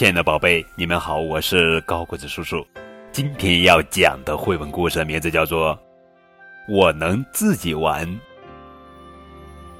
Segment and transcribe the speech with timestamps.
[0.00, 2.66] 亲爱的宝贝，你们好，我是高个子叔叔。
[3.12, 5.76] 今天要讲的绘本故事名字叫做
[6.74, 8.08] 《我能自己玩》，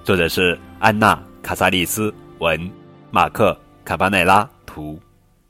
[0.05, 2.71] 作者是安娜·卡萨利斯文，
[3.11, 5.01] 马克·卡巴奈拉图，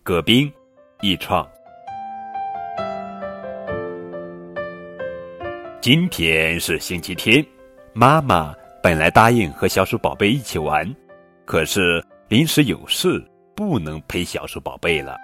[0.04, 0.48] 葛冰
[1.00, 1.44] 译创。
[5.80, 7.44] 今天是星期天，
[7.92, 10.88] 妈妈本来答应和小鼠宝贝一起玩，
[11.44, 13.20] 可是临时有事。
[13.60, 15.18] 不能陪小鼠宝贝了，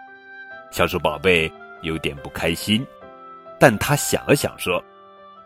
[0.70, 1.50] 小鼠宝贝
[1.80, 2.86] 有点不开心，
[3.58, 4.84] 但他想了想说：“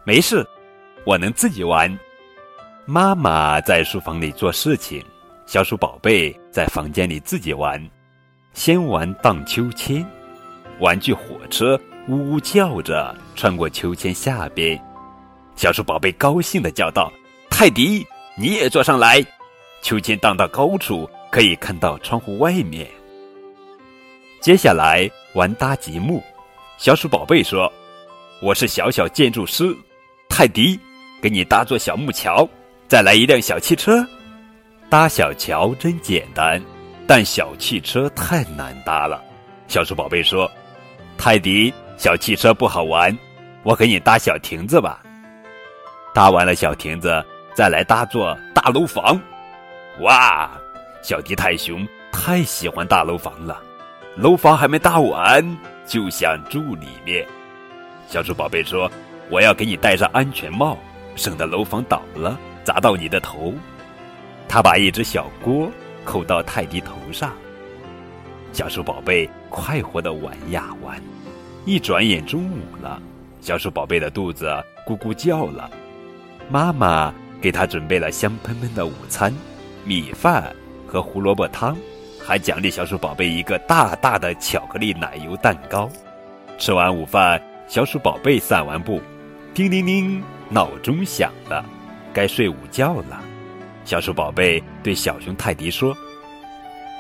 [0.02, 0.44] 没事，
[1.06, 1.96] 我能自己玩。”
[2.86, 5.00] 妈妈在书房里做事情，
[5.46, 7.80] 小鼠宝贝在房间里自己玩。
[8.54, 10.04] 先玩荡秋千，
[10.80, 14.76] 玩具火车呜呜叫着穿过秋千下边，
[15.54, 17.08] 小鼠宝贝高兴的叫道
[17.48, 18.04] ：“泰迪，
[18.36, 19.24] 你也坐上来！”
[19.82, 21.08] 秋千荡到高处。
[21.30, 22.84] 可以看到窗户外面。
[24.40, 26.20] 接下来玩搭积木，
[26.76, 27.72] 小鼠宝贝说
[28.42, 29.72] ：“我是小小建筑师，
[30.28, 30.76] 泰迪，
[31.22, 32.48] 给你搭座小木桥，
[32.88, 34.04] 再来一辆小汽车。
[34.88, 36.60] 搭小桥真简单，
[37.06, 39.22] 但小汽车太难搭了。”
[39.68, 40.50] 小鼠宝贝说
[41.16, 43.16] ：“泰迪，小汽车不好玩，
[43.62, 45.00] 我给你搭小亭子吧。
[46.12, 49.16] 搭完了小亭子，再来搭座大楼房。
[50.00, 50.50] 哇！”
[51.02, 53.60] 小迪泰熊太喜欢大楼房了，
[54.16, 55.56] 楼房还没搭完
[55.86, 57.26] 就想住里面。
[58.06, 58.90] 小鼠宝贝说
[59.30, 60.76] ：“我要给你戴上安全帽，
[61.16, 63.54] 省得楼房倒了砸到你的头。”
[64.46, 65.70] 他把一只小锅
[66.04, 67.32] 扣到泰迪头上。
[68.52, 71.00] 小鼠宝贝快活的玩呀玩，
[71.64, 73.00] 一转眼中午了，
[73.40, 74.52] 小鼠宝贝的肚子
[74.84, 75.70] 咕咕叫了。
[76.48, 79.32] 妈妈给他准备了香喷喷的午餐，
[79.84, 80.54] 米饭。
[80.92, 81.76] 和胡萝卜汤，
[82.20, 85.88] 还奖励小鼠宝贝一个大大的巧克力奶油蛋糕。
[86.58, 89.00] 吃完午饭，小鼠宝贝散完步，
[89.54, 91.64] 叮铃铃，闹钟响了，
[92.12, 93.22] 该睡午觉了。
[93.84, 95.96] 小鼠宝贝对小熊泰迪说：“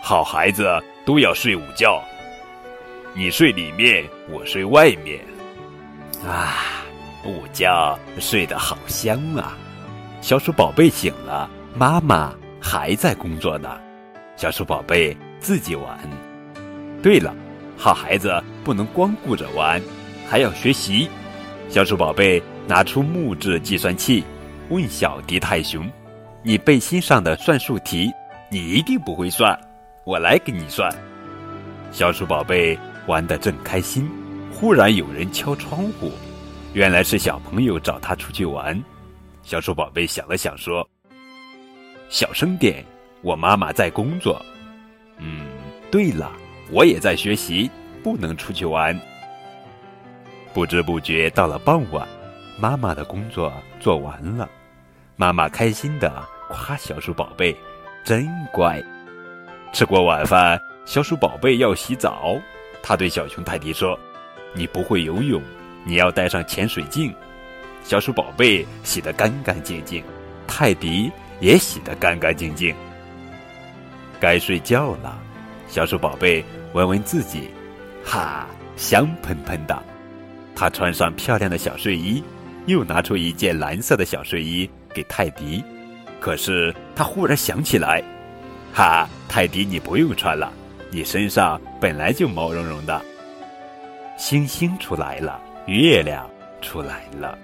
[0.00, 2.00] 好孩子都要睡午觉，
[3.12, 5.18] 你睡里面，我睡外面。”
[6.24, 6.84] 啊，
[7.24, 9.58] 午觉睡得好香啊！
[10.20, 12.32] 小鼠宝贝醒了，妈妈。
[12.60, 13.80] 还在工作呢，
[14.36, 15.98] 小鼠宝贝自己玩。
[17.02, 17.34] 对了，
[17.76, 19.80] 好孩子不能光顾着玩，
[20.28, 21.08] 还要学习。
[21.68, 24.22] 小鼠宝贝拿出木质计算器，
[24.68, 25.90] 问小迪泰熊
[26.44, 28.10] ：“你背心上的算术题，
[28.50, 29.58] 你一定不会算，
[30.04, 30.92] 我来给你算。”
[31.90, 34.08] 小鼠宝贝玩得正开心，
[34.52, 36.12] 忽然有人敲窗户，
[36.74, 38.80] 原来是小朋友找他出去玩。
[39.42, 40.86] 小鼠宝贝想了想说。
[42.10, 42.84] 小声点，
[43.22, 44.44] 我妈妈在工作。
[45.18, 45.46] 嗯，
[45.92, 46.32] 对了，
[46.72, 47.70] 我也在学习，
[48.02, 48.98] 不能出去玩。
[50.52, 52.06] 不知不觉到了傍晚，
[52.58, 54.50] 妈妈的工作做完了，
[55.14, 56.12] 妈妈开心的
[56.48, 57.56] 夸小鼠宝贝
[58.04, 58.82] 真乖。
[59.72, 62.36] 吃过晚饭，小鼠宝贝要洗澡，
[62.82, 63.96] 他对小熊泰迪说
[64.52, 65.40] ：“你不会游泳，
[65.84, 67.14] 你要带上潜水镜。”
[67.84, 70.02] 小鼠宝贝洗得干干净净，
[70.48, 71.08] 泰迪。
[71.40, 72.74] 也洗得干干净净。
[74.20, 75.18] 该睡觉了，
[75.66, 77.48] 小鼠宝贝闻闻自己，
[78.04, 78.46] 哈，
[78.76, 79.82] 香喷喷的。
[80.54, 82.22] 他穿上漂亮的小睡衣，
[82.66, 85.64] 又拿出一件蓝色的小睡衣给泰迪。
[86.20, 88.02] 可是他忽然想起来，
[88.74, 90.52] 哈，泰迪你不用穿了，
[90.90, 93.00] 你身上本来就毛茸茸的。
[94.18, 96.28] 星星出来了，月亮
[96.60, 97.38] 出来了，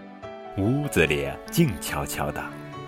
[0.58, 2.44] 屋子里静悄悄的。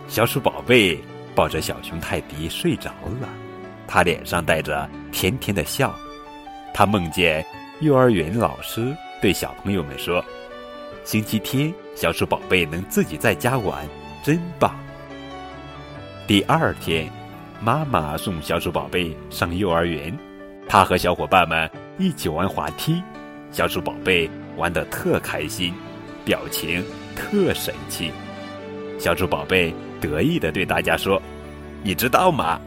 [0.08, 0.98] 小鼠宝贝
[1.34, 3.28] 抱着小熊泰迪睡着了，
[3.86, 5.94] 他脸上带着甜甜的笑。
[6.72, 7.44] 他梦见
[7.80, 10.24] 幼儿园老师对小朋友们说
[11.04, 13.86] ：“星期天，小鼠宝贝能自己在家玩，
[14.24, 14.74] 真棒。”
[16.26, 17.06] 第二天，
[17.60, 20.16] 妈妈送小鼠宝贝上幼儿园，
[20.66, 23.02] 他和小伙伴们一起玩滑梯，
[23.52, 25.74] 小鼠宝贝玩得特开心，
[26.24, 26.82] 表情
[27.14, 28.10] 特神气。
[28.98, 29.74] 小猪宝贝。
[30.00, 31.20] 得意的对大家说
[31.82, 32.60] ：“你知道吗？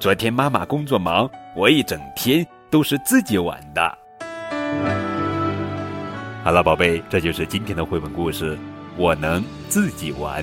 [0.00, 3.98] 昨天妈妈工作忙，我一整天都是自己玩的。”
[6.42, 8.56] 好了，宝贝，这就是今天的绘本故事。
[8.96, 10.42] 我能自己玩。